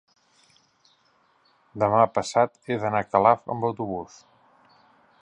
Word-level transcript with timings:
demà 1.85 2.01
passat 2.15 2.59
he 2.71 2.81
d'anar 2.85 3.05
a 3.07 3.09
Calaf 3.13 3.47
amb 3.57 3.71
autobús. 3.71 4.21